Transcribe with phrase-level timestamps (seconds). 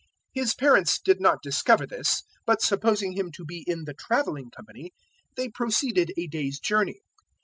[0.33, 4.49] His parents did not discover this, 002:044 but supposing Him to be in the travelling
[4.49, 4.93] company,
[5.35, 7.01] they proceeded a day's journey.